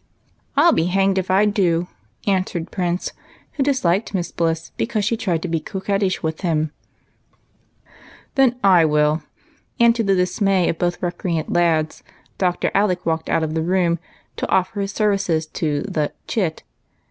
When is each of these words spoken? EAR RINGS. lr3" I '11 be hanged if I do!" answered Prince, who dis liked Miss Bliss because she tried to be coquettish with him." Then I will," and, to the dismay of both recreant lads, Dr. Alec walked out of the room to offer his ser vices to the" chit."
EAR 0.00 0.04
RINGS. 0.06 0.46
lr3" 0.48 0.52
I 0.56 0.62
'11 0.62 0.74
be 0.76 0.84
hanged 0.94 1.18
if 1.18 1.30
I 1.30 1.44
do!" 1.44 1.88
answered 2.36 2.70
Prince, 2.70 3.12
who 3.52 3.62
dis 3.62 3.84
liked 3.84 4.14
Miss 4.14 4.32
Bliss 4.32 4.72
because 4.78 5.04
she 5.04 5.14
tried 5.14 5.42
to 5.42 5.48
be 5.48 5.60
coquettish 5.60 6.22
with 6.22 6.40
him." 6.40 6.72
Then 8.36 8.58
I 8.64 8.86
will," 8.86 9.22
and, 9.78 9.94
to 9.94 10.02
the 10.02 10.14
dismay 10.16 10.70
of 10.70 10.78
both 10.78 11.02
recreant 11.02 11.52
lads, 11.52 12.02
Dr. 12.38 12.70
Alec 12.72 13.04
walked 13.04 13.28
out 13.28 13.42
of 13.42 13.52
the 13.52 13.60
room 13.60 13.98
to 14.36 14.48
offer 14.48 14.80
his 14.80 14.92
ser 14.92 15.10
vices 15.10 15.44
to 15.52 15.82
the" 15.82 16.12
chit." 16.26 16.62